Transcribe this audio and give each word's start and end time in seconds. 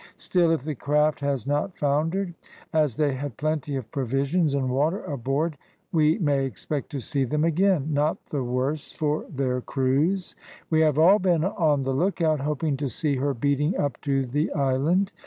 Still 0.17 0.49
if 0.49 0.63
the 0.63 0.73
craft 0.73 1.19
has 1.19 1.45
not 1.45 1.77
foundered, 1.77 2.33
as 2.73 2.97
they 2.97 3.13
had 3.13 3.37
plenty 3.37 3.75
of 3.75 3.91
provisions 3.91 4.55
and 4.55 4.67
water 4.71 5.03
aboard 5.03 5.59
we 5.91 6.17
may 6.17 6.43
expect 6.43 6.89
to 6.93 6.99
see 6.99 7.23
them 7.23 7.43
again, 7.43 7.93
not 7.93 8.17
the 8.25 8.43
worse 8.43 8.91
for 8.91 9.27
their 9.29 9.61
cruise. 9.61 10.35
We 10.71 10.81
have 10.81 10.97
all 10.97 11.19
been 11.19 11.43
on 11.45 11.83
the 11.83 11.93
look 11.93 12.19
out, 12.19 12.39
hoping 12.39 12.77
to 12.77 12.89
see 12.89 13.17
her 13.17 13.35
beating 13.35 13.77
up 13.77 14.01
to 14.01 14.25
the 14.25 14.51
island. 14.53 15.11